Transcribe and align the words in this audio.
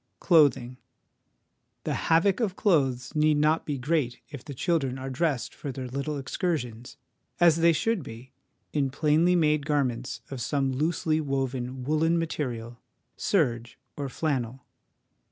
Clothing. 0.19 0.77
The 1.83 1.93
havoc 2.09 2.39
of 2.39 2.55
clothes 2.55 3.13
need 3.13 3.37
not 3.37 3.67
be 3.67 3.77
great 3.77 4.19
if 4.31 4.43
the 4.43 4.55
children 4.55 4.97
are 4.97 5.11
dressed 5.11 5.53
for 5.53 5.71
their 5.71 5.87
little 5.87 6.17
excursions, 6.17 6.97
as 7.39 7.57
they 7.57 7.71
should 7.71 8.01
be, 8.01 8.31
in 8.73 8.89
plainly 8.89 9.35
made 9.35 9.63
garments 9.63 10.21
of 10.31 10.41
some 10.41 10.71
loosely 10.71 11.21
woven 11.21 11.83
woollen 11.83 12.17
material, 12.17 12.79
serge 13.15 13.77
or 13.95 14.09
flannel. 14.09 14.65